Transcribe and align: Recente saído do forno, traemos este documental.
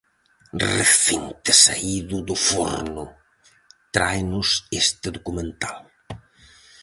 Recente 0.77 1.51
saído 1.63 2.15
do 2.27 2.35
forno, 2.47 3.03
traemos 3.93 4.47
este 4.81 5.07
documental. 5.17 5.79